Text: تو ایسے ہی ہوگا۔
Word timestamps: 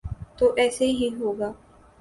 تو 0.37 0.45
ایسے 0.57 0.85
ہی 0.91 1.09
ہوگا۔ 1.19 1.51